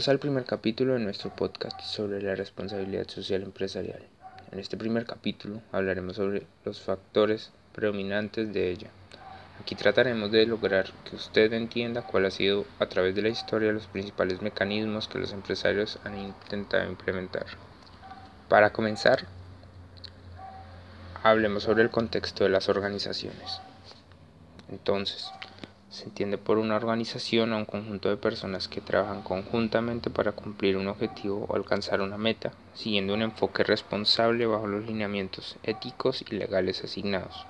[0.00, 4.00] Bienvenidos al primer capítulo de nuestro podcast sobre la responsabilidad social empresarial.
[4.50, 8.88] En este primer capítulo hablaremos sobre los factores predominantes de ella.
[9.60, 13.72] Aquí trataremos de lograr que usted entienda cuál ha sido a través de la historia
[13.72, 17.44] los principales mecanismos que los empresarios han intentado implementar.
[18.48, 19.26] Para comenzar,
[21.22, 23.60] hablemos sobre el contexto de las organizaciones.
[24.70, 25.30] Entonces,
[25.90, 30.76] se entiende por una organización a un conjunto de personas que trabajan conjuntamente para cumplir
[30.76, 36.36] un objetivo o alcanzar una meta, siguiendo un enfoque responsable bajo los lineamientos éticos y
[36.36, 37.44] legales asignados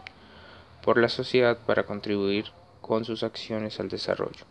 [0.83, 2.47] por la sociedad para contribuir
[2.81, 4.45] con sus acciones al desarrollo.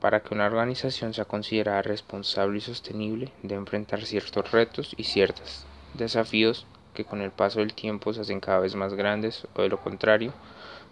[0.00, 5.64] Para que una organización sea considerada responsable y sostenible, debe enfrentar ciertos retos y ciertos
[5.94, 9.68] desafíos que con el paso del tiempo se hacen cada vez más grandes o de
[9.68, 10.32] lo contrario,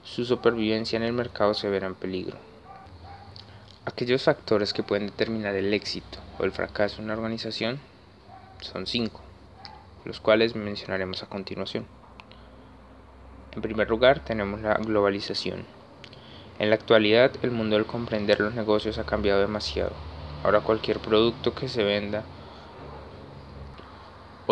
[0.03, 2.37] su supervivencia en el mercado se verá en peligro.
[3.85, 7.81] Aquellos factores que pueden determinar el éxito o el fracaso de una organización
[8.61, 9.21] son cinco,
[10.05, 11.87] los cuales mencionaremos a continuación.
[13.53, 15.65] En primer lugar, tenemos la globalización.
[16.59, 19.93] En la actualidad, el mundo del comprender los negocios ha cambiado demasiado.
[20.45, 22.23] Ahora cualquier producto que se venda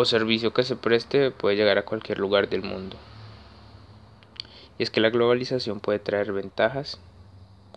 [0.01, 2.95] o servicio que se preste puede llegar a cualquier lugar del mundo.
[4.77, 7.01] Y es que la globalización puede traer ventajas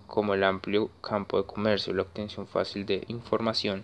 [0.07, 3.83] como el amplio campo de comercio, la obtención fácil de información,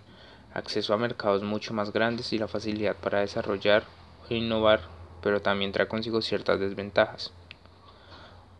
[0.54, 3.82] acceso a mercados mucho más grandes y la facilidad para desarrollar
[4.30, 4.82] o innovar,
[5.20, 7.32] pero también trae consigo ciertas desventajas.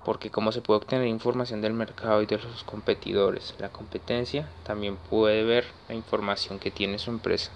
[0.04, 4.96] Porque como se puede obtener información del mercado y de sus competidores, la competencia también
[4.96, 7.52] puede ver la información que tiene su empresa.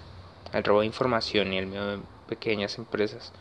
[0.53, 3.31] El robo de información y el de pequeñas empresas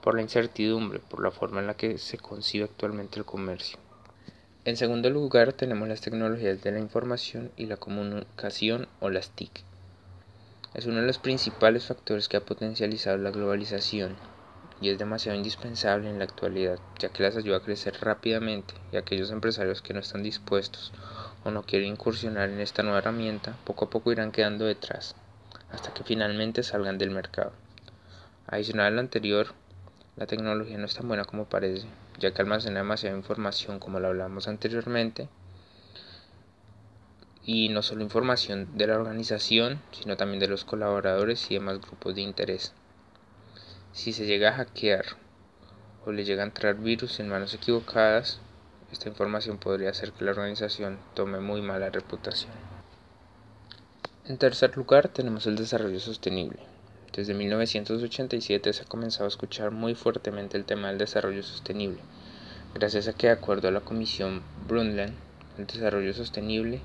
[0.00, 3.78] por la incertidumbre, por la forma en la que se concibe actualmente el comercio.
[4.64, 9.50] En segundo lugar tenemos las tecnologías de la información y la comunicación o las TIC.
[10.74, 14.14] Es uno de los principales factores que ha potencializado la globalización
[14.80, 18.96] y es demasiado indispensable en la actualidad, ya que las ayuda a crecer rápidamente y
[18.96, 20.92] aquellos empresarios que no están dispuestos
[21.44, 25.16] o no quieren incursionar en esta nueva herramienta poco a poco irán quedando detrás,
[25.72, 27.52] hasta que finalmente salgan del mercado.
[28.50, 29.48] Adicional a lo anterior,
[30.16, 31.86] la tecnología no es tan buena como parece,
[32.18, 35.28] ya que almacena demasiada información como lo hablamos anteriormente.
[37.44, 42.14] Y no solo información de la organización, sino también de los colaboradores y demás grupos
[42.14, 42.72] de interés.
[43.92, 45.04] Si se llega a hackear
[46.06, 48.40] o le llega a entrar virus en manos equivocadas,
[48.90, 52.52] esta información podría hacer que la organización tome muy mala reputación.
[54.24, 56.77] En tercer lugar tenemos el desarrollo sostenible.
[57.12, 62.00] Desde 1987 se ha comenzado a escuchar muy fuertemente el tema del desarrollo sostenible,
[62.74, 65.14] gracias a que de acuerdo a la Comisión Brundtland,
[65.58, 66.80] el desarrollo sostenible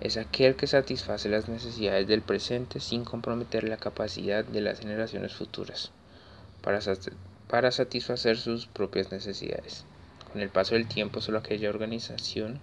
[0.00, 5.34] es aquel que satisface las necesidades del presente sin comprometer la capacidad de las generaciones
[5.34, 5.90] futuras
[6.62, 6.80] para,
[7.48, 9.84] para satisfacer sus propias necesidades.
[10.32, 12.60] Con el paso del tiempo, solo aquella organización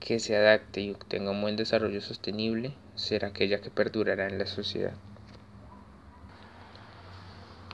[0.00, 4.46] que se adapte y obtenga un buen desarrollo sostenible será aquella que perdurará en la
[4.46, 4.94] sociedad.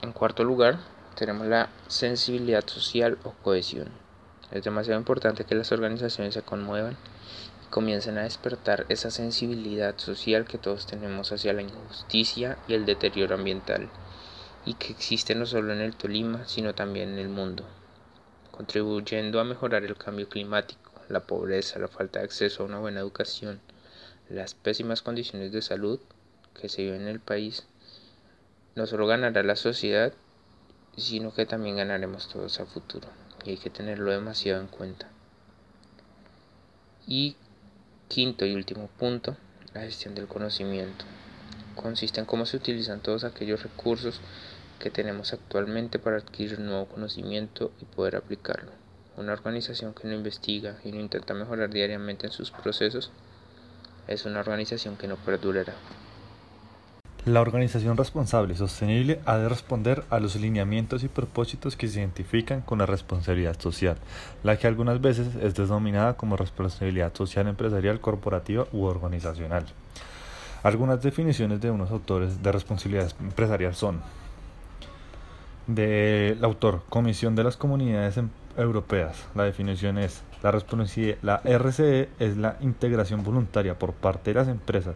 [0.01, 0.79] En cuarto lugar,
[1.17, 3.89] tenemos la sensibilidad social o cohesión.
[4.53, 6.97] Es demasiado importante que las organizaciones se conmuevan
[7.65, 12.87] y comiencen a despertar esa sensibilidad social que todos tenemos hacia la injusticia y el
[12.87, 13.89] deterioro ambiental
[14.65, 17.65] y que existe no solo en el Tolima, sino también en el mundo,
[18.53, 23.01] contribuyendo a mejorar el cambio climático, la pobreza, la falta de acceso a una buena
[23.01, 23.61] educación,
[24.29, 25.99] las pésimas condiciones de salud
[26.55, 27.67] que se viven en el país
[28.79, 30.13] no solo ganará la sociedad,
[30.97, 33.09] sino que también ganaremos todos a futuro.
[33.45, 35.09] Y hay que tenerlo demasiado en cuenta.
[37.05, 37.35] Y
[38.07, 39.37] quinto y último punto,
[39.75, 41.05] la gestión del conocimiento.
[41.75, 44.21] Consiste en cómo se utilizan todos aquellos recursos
[44.79, 48.71] que tenemos actualmente para adquirir nuevo conocimiento y poder aplicarlo.
[49.17, 53.11] Una organización que no investiga y no intenta mejorar diariamente en sus procesos
[54.07, 55.75] es una organización que no perdurará.
[57.29, 62.01] La organización responsable y sostenible ha de responder a los lineamientos y propósitos que se
[62.01, 63.99] identifican con la responsabilidad social,
[64.43, 69.67] la que algunas veces es denominada como responsabilidad social empresarial, corporativa u organizacional.
[70.63, 74.01] Algunas definiciones de unos autores de responsabilidad empresarial son
[75.67, 79.27] del autor Comisión de las Comunidades em-, Europeas.
[79.35, 80.51] La definición es la,
[81.21, 84.95] la RCE es la integración voluntaria por parte de las empresas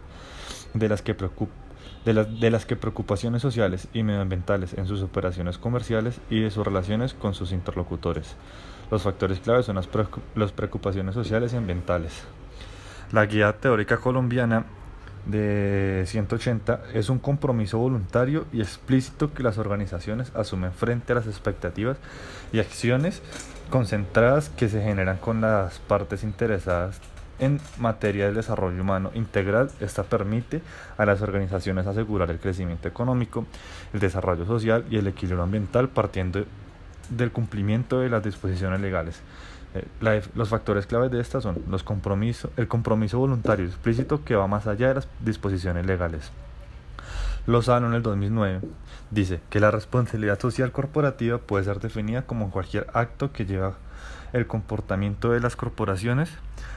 [0.73, 1.62] de las que preocupa
[2.05, 6.64] de, de las que preocupaciones sociales y medioambientales en sus operaciones comerciales y de sus
[6.64, 8.37] relaciones con sus interlocutores.
[8.93, 12.12] Los factores claves son las, preocupaciones sociales y ambientales.
[13.11, 14.67] La guía teórica colombiana
[15.25, 21.26] de 180 es un compromiso voluntario y explícito que las organizaciones asumen frente a las
[21.26, 21.96] expectativas
[22.52, 23.23] y acciones
[23.70, 27.00] concentradas que se generan con las partes interesadas
[27.43, 30.62] en materia del desarrollo humano integral, esta permite
[30.97, 33.47] a las organizaciones asegurar el crecimiento económico,
[33.93, 36.44] el desarrollo social y el equilibrio ambiental partiendo
[37.11, 39.21] del cumplimiento de las disposiciones legales.
[39.75, 44.47] Eh, los factores claves de estas son los compromisos, el compromiso voluntario explícito que va
[44.47, 46.31] más allá de las disposiciones legales.
[47.49, 48.61] Lozano en el 2009
[49.11, 53.75] dice que la responsabilidad social corporativa puede ser definida como cualquier acto que lleva
[54.33, 56.31] el comportamiento de las corporaciones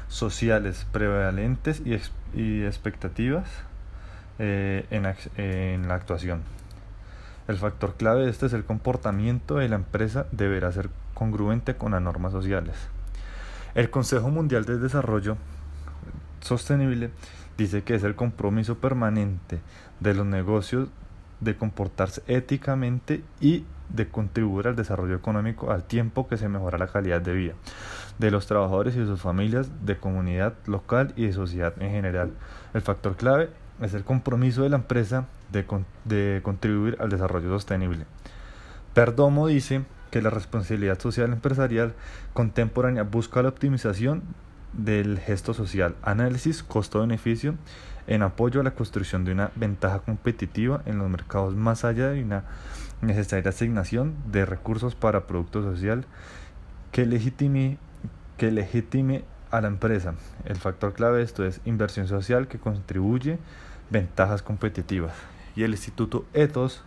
[0.08, 3.48] sociales prevalentes y, expectativas
[4.40, 5.06] eh, en,
[5.38, 6.42] en la actuación.
[7.48, 11.92] El factor clave de este es el comportamiento de la empresa deberá ser congruente con
[11.92, 12.76] las normas sociales.
[13.76, 15.38] El Consejo Mundial de Desarrollo
[16.42, 17.12] Sostenible
[17.58, 19.60] dice que es el compromiso permanente
[20.00, 20.90] de los negocios
[21.40, 26.88] de comportarse éticamente y de contribuir al desarrollo económico al tiempo que se mejora la
[26.88, 27.54] calidad de vida
[28.20, 32.32] de los trabajadores y de sus familias, de comunidad local y de sociedad en general.
[32.74, 33.50] El factor clave
[33.82, 35.66] es el compromiso de la empresa de,
[36.06, 38.06] de contribuir al desarrollo sostenible.
[38.94, 41.94] Perdomo dice que la responsabilidad social empresarial
[42.34, 44.24] contemporánea busca la optimización
[44.72, 47.56] del gesto social, análisis costo-beneficio
[48.08, 52.24] en apoyo a la construcción de una ventaja competitiva en los mercados más allá de
[52.24, 52.44] una
[53.02, 56.06] necesaria asignación de recursos para producto social
[56.92, 57.78] que legitime,
[58.38, 60.16] que legitime a la empresa.
[60.46, 63.40] El factor clave de esto es inversión social que contribuye
[63.90, 65.14] ventajas competitivas.
[65.56, 66.84] Y el Instituto Ethos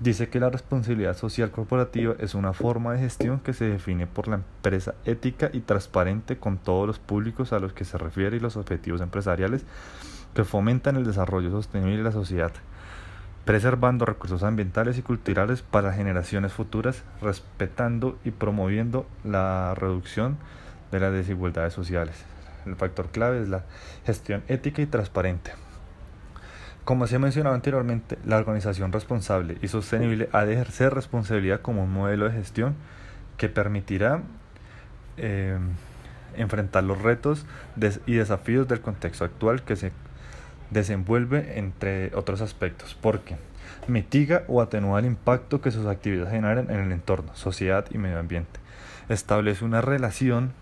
[0.00, 4.28] dice que la responsabilidad social corporativa es una forma de gestión que se define por
[4.28, 8.40] la empresa ética y transparente con todos los públicos a los que se refiere y
[8.40, 9.64] los objetivos empresariales
[10.34, 12.52] que fomentan el desarrollo sostenible de la sociedad,
[13.44, 20.36] preservando recursos ambientales y culturales para generaciones futuras, respetando y promoviendo la reducción
[20.94, 22.14] de las desigualdades sociales.
[22.66, 23.64] El factor clave es la
[24.06, 25.50] gestión ética y transparente.
[26.84, 31.82] Como se ha mencionado anteriormente, la organización responsable y sostenible ha de ejercer responsabilidad como
[31.82, 32.74] un modelo de gestión
[33.38, 34.22] que permitirá
[35.16, 35.58] eh,
[36.36, 37.46] enfrentar los retos
[38.06, 39.92] y desafíos del contexto actual que se
[40.70, 43.36] desenvuelve entre otros aspectos, porque
[43.88, 48.18] mitiga o atenúa el impacto que sus actividades generan en el entorno, sociedad y medio
[48.18, 48.60] ambiente.
[49.08, 50.52] Establece una relación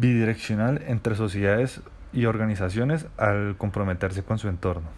[0.00, 1.82] bidireccional entre sociedades
[2.12, 4.88] y organizaciones al comprometerse con su entorno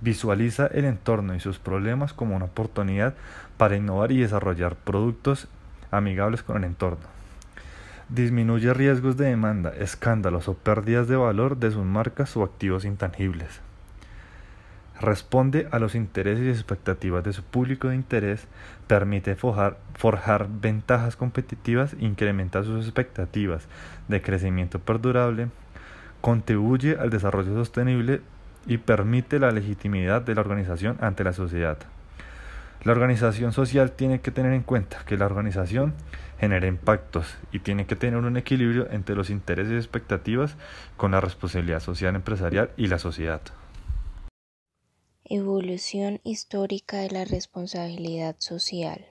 [0.00, 3.14] Visualiza el entorno y sus problemas como una oportunidad
[3.56, 5.48] para innovar y desarrollar productos
[5.90, 7.06] amigables con el entorno.
[8.10, 13.65] Disminuye riesgos de demanda, escándalos o pérdidas de valor de sus marcas o activos intangibles.
[15.00, 18.46] Responde a los intereses y expectativas de su público de interés,
[18.86, 23.68] permite forjar, forjar ventajas competitivas, incrementa sus expectativas
[24.08, 25.48] de crecimiento perdurable,
[26.22, 28.22] contribuye al desarrollo sostenible
[28.66, 31.76] y permite la legitimidad de la organización ante la sociedad.
[32.82, 35.92] La organización social tiene que tener en cuenta que la organización
[36.38, 40.56] genera impactos y tiene que tener un equilibrio entre los intereses y expectativas
[40.96, 43.40] con la responsabilidad social empresarial y la sociedad.
[45.28, 49.06] Evolución histórica de la responsabilidad social.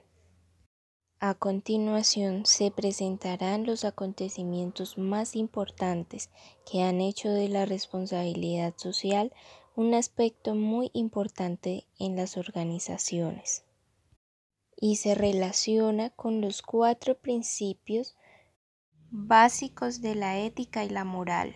[1.20, 6.30] A continuación se presentarán los acontecimientos más importantes
[6.64, 9.30] que han hecho de la responsabilidad social
[9.74, 13.66] un aspecto muy importante en las organizaciones
[14.74, 18.16] y se relaciona con los cuatro principios
[19.10, 21.54] básicos de la ética y la moral.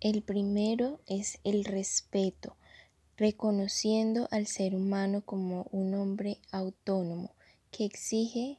[0.00, 2.57] El primero es el respeto,
[3.18, 7.32] reconociendo al ser humano como un hombre autónomo
[7.72, 8.58] que exige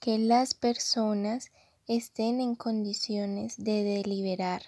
[0.00, 1.52] que las personas
[1.86, 4.62] estén en condiciones de deliberar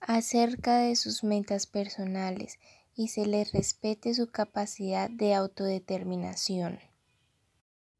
[0.00, 2.58] acerca de sus metas personales
[2.94, 6.78] y se les respete su capacidad de autodeterminación.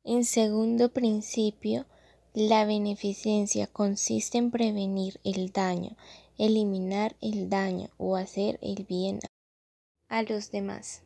[0.05, 1.87] En segundo principio,
[2.35, 5.97] la beneficencia consiste en prevenir el daño,
[6.39, 9.19] eliminar el daño o hacer el bien
[10.11, 11.03] a los demás.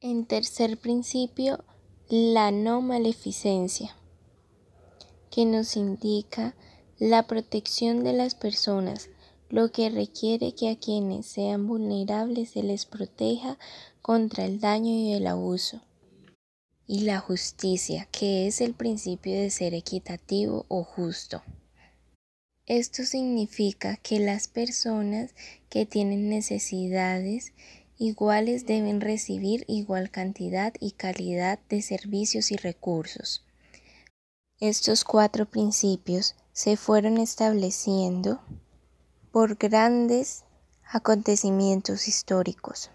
[0.00, 1.64] En tercer principio,
[2.08, 3.96] la no maleficencia,
[5.30, 6.54] que nos indica
[6.98, 9.08] la protección de las personas,
[9.48, 13.58] lo que requiere que a quienes sean vulnerables se les proteja
[14.02, 15.80] contra el daño y el abuso.
[16.86, 21.42] Y la justicia, que es el principio de ser equitativo o justo.
[22.66, 25.34] Esto significa que las personas
[25.68, 27.52] que tienen necesidades
[28.02, 33.44] iguales deben recibir igual cantidad y calidad de servicios y recursos.
[34.58, 38.40] Estos cuatro principios se fueron estableciendo
[39.30, 40.44] por grandes
[40.90, 42.90] acontecimientos históricos,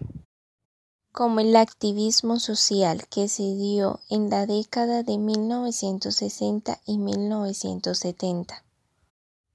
[1.10, 8.62] como el activismo social que se dio en la década de 1960 y 1970.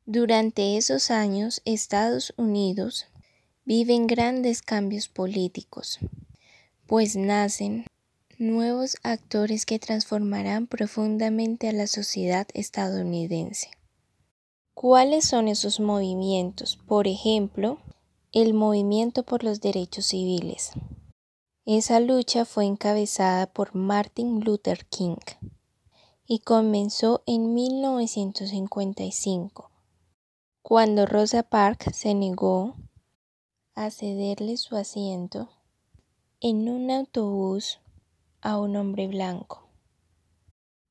[0.05, 3.05] Durante esos años, Estados Unidos
[3.65, 6.00] viven grandes cambios políticos,
[6.86, 7.86] pues nacen
[8.38, 13.70] nuevos actores que transformarán profundamente a la sociedad estadounidense.
[14.74, 16.77] ¿Cuáles son esos movimientos?
[16.88, 17.79] Por ejemplo,
[18.34, 20.72] el movimiento por los derechos civiles.
[21.65, 25.15] Esa lucha fue encabezada por Martin Luther King
[26.25, 29.72] y comenzó en 1955,
[30.62, 32.75] cuando Rosa Parks se negó
[33.75, 35.50] a cederle su asiento
[36.42, 37.80] en un autobús
[38.42, 39.68] a un hombre blanco.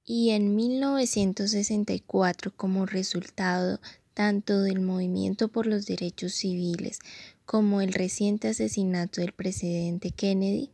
[0.05, 3.79] Y en 1964, como resultado
[4.15, 6.99] tanto del movimiento por los derechos civiles
[7.45, 10.71] como el reciente asesinato del presidente Kennedy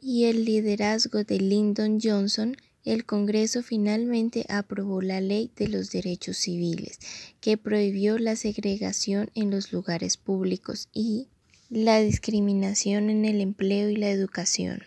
[0.00, 6.36] y el liderazgo de Lyndon Johnson, el Congreso finalmente aprobó la Ley de los Derechos
[6.36, 6.98] Civiles,
[7.40, 11.28] que prohibió la segregación en los lugares públicos y
[11.70, 14.82] la discriminación en el empleo y la educación.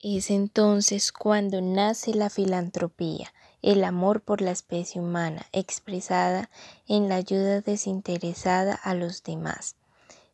[0.00, 6.50] Es entonces cuando nace la filantropía, el amor por la especie humana, expresada
[6.86, 9.76] en la ayuda desinteresada a los demás.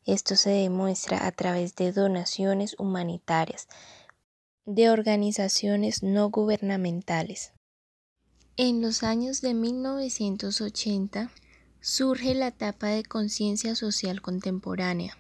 [0.05, 3.69] Esto se demuestra a través de donaciones humanitarias,
[4.67, 7.53] de organizaciones no gubernamentales.
[8.57, 11.31] En los años de 1980
[11.81, 15.19] surge la etapa de conciencia social contemporánea,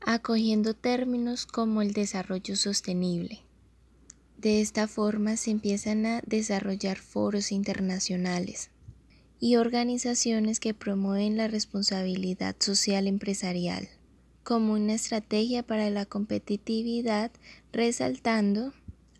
[0.00, 3.40] acogiendo términos como el desarrollo sostenible.
[4.38, 8.70] De esta forma se empiezan a desarrollar foros internacionales
[9.38, 13.90] y organizaciones que promueven la responsabilidad social empresarial
[14.42, 17.30] como una estrategia para la competitividad,
[17.72, 18.72] resaltando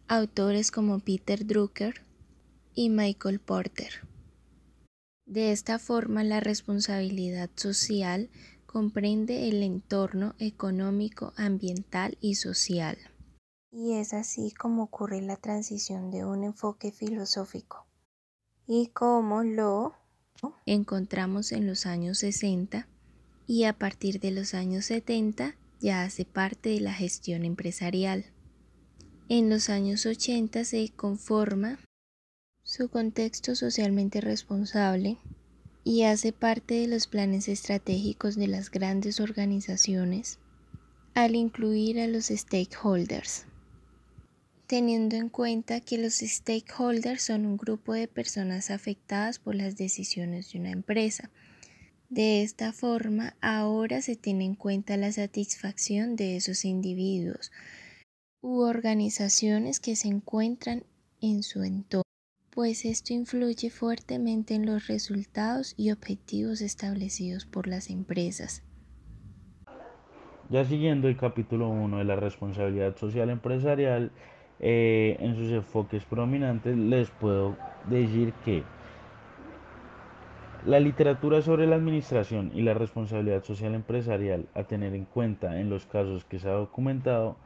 [0.09, 2.03] autores como Peter Drucker
[2.75, 4.09] y Michael Porter.
[5.27, 8.31] De esta forma, la responsabilidad social
[8.67, 12.99] comprende el entorno económico, ambiental y social.
[13.71, 17.87] Y es así como ocurre la transición de un enfoque filosófico
[18.67, 19.95] y como lo
[20.67, 22.87] encontramos en los años 60
[23.50, 28.26] y a partir de los años 70 ya hace parte de la gestión empresarial.
[29.28, 31.80] En los años 80 se conforma
[32.62, 35.19] su contexto socialmente responsable
[35.83, 40.38] y hace parte de los planes estratégicos de las grandes organizaciones
[41.14, 43.47] al incluir a los stakeholders.
[44.69, 50.52] Teniendo en cuenta que los stakeholders son un grupo de personas afectadas por las decisiones
[50.52, 51.30] de una empresa.
[52.11, 57.50] De esta forma, ahora se tiene en cuenta la satisfacción de esos individuos
[58.43, 60.85] u organizaciones que se encuentran
[61.21, 62.02] en su entorno
[62.50, 68.64] pues esto influye fuertemente en los resultados y objetivos establecidos por las empresas.
[70.50, 74.11] Ya siguiendo el capítulo 1 de la responsabilidad social empresarial,
[74.59, 77.57] eh, en sus enfoques prominentes les puedo
[77.88, 78.64] decir que
[80.67, 85.71] la literatura sobre la administración y la responsabilidad social empresarial a tener en cuenta en
[85.71, 87.37] los casos que se ha documentado,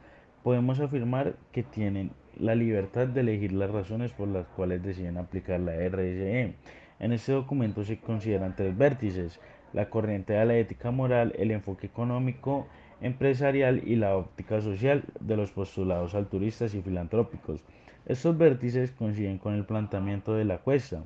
[0.43, 5.61] podemos afirmar que tienen la libertad de elegir las razones por las cuales deciden aplicar
[5.61, 6.55] la RSE.
[6.99, 9.39] En este documento se consideran tres vértices,
[9.71, 12.67] la corriente de la ética moral, el enfoque económico,
[12.99, 17.61] empresarial y la óptica social de los postulados alturistas y filantrópicos.
[18.05, 21.03] Estos vértices coinciden con el planteamiento de la cuesta,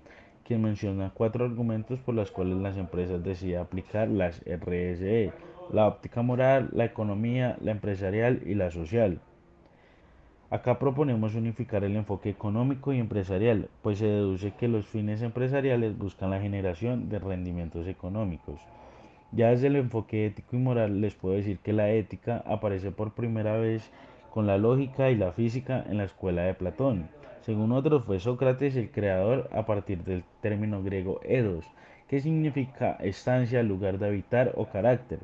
[0.50, 5.32] quien menciona cuatro argumentos por los cuales las empresas deciden aplicar las RSE,
[5.72, 9.22] la óptica moral, la economía, la empresarial y la social.
[10.50, 15.96] Acá proponemos unificar el enfoque económico y empresarial, pues se deduce que los fines empresariales
[15.96, 18.60] buscan la generación de rendimientos económicos.
[19.32, 23.13] Ya desde el enfoque ético y moral les puedo decir que la ética aparece por
[23.13, 23.91] primera vez
[24.32, 27.19] con la lógica y la física en la escuela de Platón.
[27.50, 31.65] Según otros fue Sócrates el creador a partir del término griego edos,
[32.08, 35.18] que significa estancia, lugar de habitar o carácter.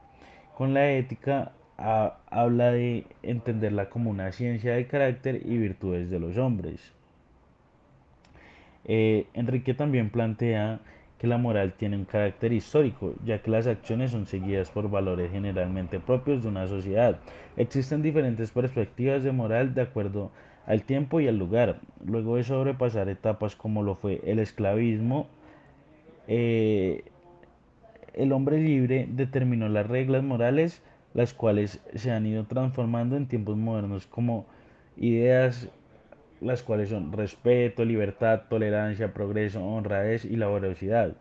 [0.58, 6.36] Con la ética habla de entenderla como una ciencia de carácter y virtudes de los
[6.38, 6.94] hombres.
[8.86, 10.80] Eh, Enrique también plantea
[11.20, 15.30] que la moral tiene un carácter histórico, ya que las acciones son seguidas por valores
[15.32, 17.20] generalmente propios de una sociedad.
[17.56, 20.32] Existen diferentes perspectivas de moral de acuerdo
[20.66, 21.80] al tiempo y al lugar.
[22.06, 25.28] Luego de sobrepasar etapas como lo fue el esclavismo,
[26.28, 27.06] eh,
[28.14, 30.82] el hombre libre determinó las reglas morales,
[31.14, 34.46] las cuales se han ido transformando en tiempos modernos como
[34.98, 35.70] ideas
[36.42, 41.14] las cuales son respeto, libertad, tolerancia, progreso, honradez y laboriosidad.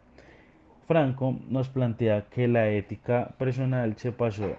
[0.87, 4.57] Franco nos plantea que la ética personal se pasó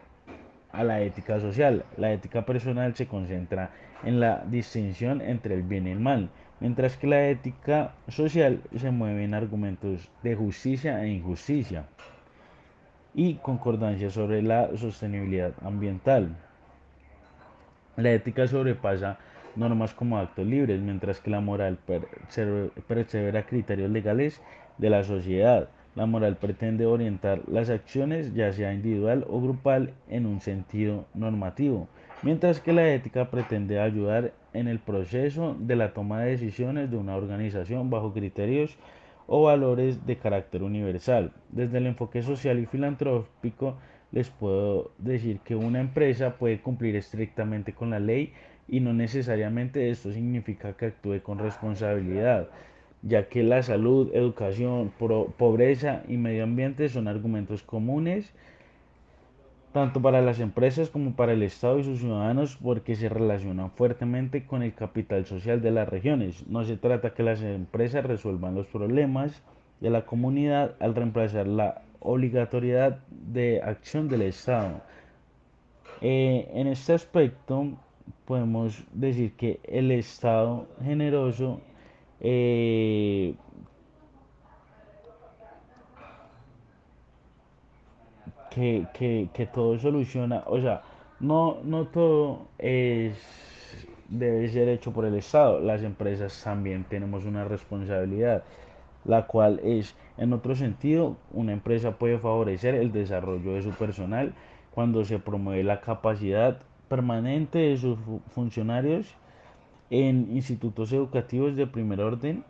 [0.71, 1.85] a la ética social.
[1.97, 3.69] La ética personal se concentra
[4.03, 8.91] en la distinción entre el bien y el mal, mientras que la ética social se
[8.91, 11.85] mueve en argumentos de justicia e injusticia
[13.13, 16.35] y concordancia sobre la sostenibilidad ambiental.
[17.95, 19.17] La ética sobrepasa
[19.55, 21.77] normas como actos libres, mientras que la moral
[22.87, 24.41] persevera criterios legales
[24.77, 25.69] de la sociedad.
[25.95, 31.87] La moral pretende orientar las acciones, ya sea individual o grupal, en un sentido normativo,
[32.21, 36.97] mientras que la ética pretende ayudar en el proceso de la toma de decisiones de
[36.97, 38.77] una organización bajo criterios
[39.27, 41.31] o valores de carácter universal.
[41.49, 43.77] Desde el enfoque social y filantrópico,
[44.11, 48.33] les puedo decir que una empresa puede cumplir estrictamente con la ley
[48.67, 52.47] y no necesariamente esto significa que actúe con responsabilidad,
[53.01, 54.91] ya que la salud, educación,
[55.37, 58.33] pobreza y medio ambiente son argumentos comunes
[59.75, 64.45] tanto para las empresas como para el Estado y sus ciudadanos porque se relacionan fuertemente
[64.45, 66.47] con el capital social de las regiones.
[66.47, 69.43] No se trata que las empresas resuelvan los problemas
[69.81, 74.79] de la comunidad al reemplazar la obligatoriedad de acción del Estado.
[75.99, 77.73] Eh, en este aspecto,
[78.23, 81.59] podemos decir que el Estado generoso
[82.21, 83.35] eh,
[88.55, 90.81] que, que, todo soluciona, o sea,
[91.19, 93.13] no, no todo es,
[94.07, 98.43] debe ser hecho por el Estado, las empresas también tenemos una responsabilidad,
[99.03, 104.33] la cual es, en otro sentido, una empresa puede favorecer el desarrollo de su personal
[104.73, 107.97] cuando se promueve la capacidad permanente de sus
[108.29, 109.05] funcionarios
[109.89, 112.45] en institutos educativos de primer orden.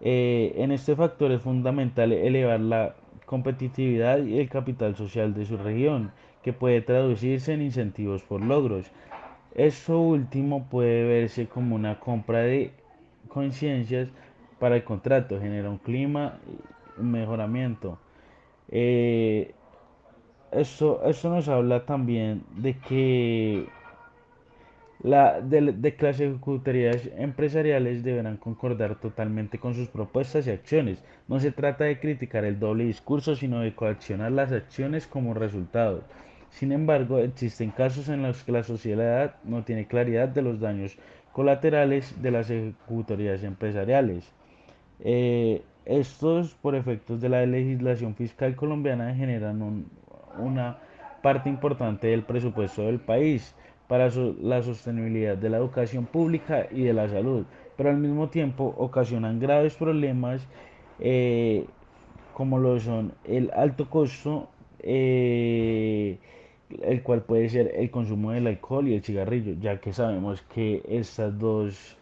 [0.00, 2.94] Eh, en este factor es fundamental elevar la
[3.26, 6.12] competitividad y el capital social de su región,
[6.42, 8.86] que puede traducirse en incentivos por logros.
[9.54, 12.72] Esto último puede verse como una compra de
[13.28, 14.08] conciencias
[14.58, 16.38] para el contrato, genera un clima,
[16.98, 17.98] un mejoramiento.
[18.68, 19.54] Eh,
[20.52, 23.66] esto, nos habla también de que
[25.02, 31.02] la, de, de las ejecutarías empresariales deberán concordar totalmente con sus propuestas y acciones.
[31.28, 36.02] No se trata de criticar el doble discurso, sino de coaccionar las acciones como resultado.
[36.50, 40.96] Sin embargo, existen casos en los que la sociedad no tiene claridad de los daños
[41.32, 44.32] colaterales de las ejecutorías empresariales.
[45.00, 49.90] Eh, estos, por efectos de la legislación fiscal colombiana, generan un,
[50.38, 50.78] una
[51.22, 53.54] parte importante del presupuesto del país
[53.88, 57.44] para la sostenibilidad de la educación pública y de la salud,
[57.76, 60.46] pero al mismo tiempo ocasionan graves problemas
[60.98, 61.66] eh,
[62.32, 64.48] como lo son el alto costo,
[64.80, 66.18] eh,
[66.82, 70.82] el cual puede ser el consumo del alcohol y el cigarrillo, ya que sabemos que
[70.88, 71.96] estas dos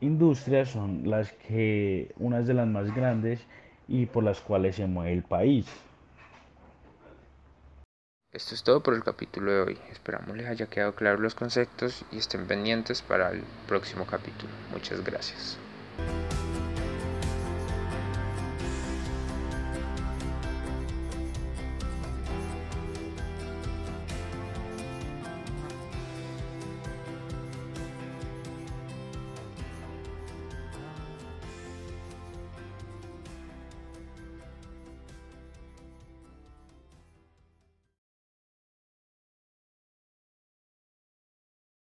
[0.00, 3.46] industrias son las que, unas de las más grandes
[3.88, 5.66] y por las cuales se mueve el país.
[8.32, 9.78] Esto es todo por el capítulo de hoy.
[9.90, 14.50] Esperamos les haya quedado claros los conceptos y estén pendientes para el próximo capítulo.
[14.72, 15.58] Muchas gracias.